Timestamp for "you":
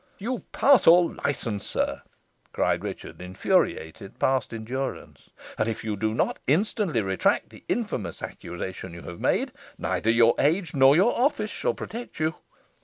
0.17-0.39, 5.83-5.95, 8.95-9.03, 12.19-12.33